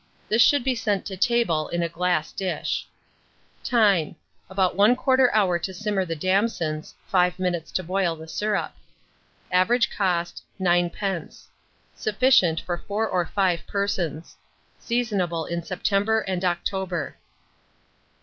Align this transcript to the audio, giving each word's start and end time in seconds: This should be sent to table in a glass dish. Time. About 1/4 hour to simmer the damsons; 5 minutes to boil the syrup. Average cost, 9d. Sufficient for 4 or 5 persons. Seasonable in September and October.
This 0.29 0.41
should 0.41 0.63
be 0.63 0.73
sent 0.73 1.05
to 1.05 1.15
table 1.15 1.67
in 1.67 1.83
a 1.83 1.87
glass 1.87 2.31
dish. 2.31 2.87
Time. 3.63 4.15
About 4.49 4.75
1/4 4.75 5.29
hour 5.31 5.59
to 5.59 5.73
simmer 5.75 6.05
the 6.05 6.15
damsons; 6.15 6.95
5 7.05 7.37
minutes 7.37 7.71
to 7.73 7.83
boil 7.83 8.15
the 8.15 8.27
syrup. 8.27 8.71
Average 9.51 9.91
cost, 9.95 10.41
9d. 10.59 11.45
Sufficient 11.93 12.61
for 12.61 12.79
4 12.79 13.07
or 13.09 13.27
5 13.27 13.67
persons. 13.67 14.37
Seasonable 14.79 15.45
in 15.45 15.61
September 15.61 16.21
and 16.21 16.43
October. 16.43 17.17